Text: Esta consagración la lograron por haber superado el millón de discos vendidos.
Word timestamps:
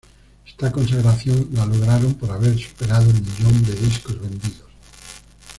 Esta 0.47 0.71
consagración 0.71 1.49
la 1.53 1.63
lograron 1.67 2.15
por 2.15 2.31
haber 2.31 2.57
superado 2.57 3.07
el 3.11 3.21
millón 3.21 3.63
de 3.65 3.75
discos 3.75 4.19
vendidos. 4.19 4.65